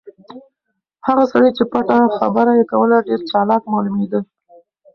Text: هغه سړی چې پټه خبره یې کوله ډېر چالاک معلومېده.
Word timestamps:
هغه 1.07 1.23
سړی 1.31 1.49
چې 1.57 1.63
پټه 1.71 1.97
خبره 2.17 2.51
یې 2.59 2.63
کوله 2.71 2.97
ډېر 3.07 3.19
چالاک 3.29 3.63
معلومېده. 3.71 4.19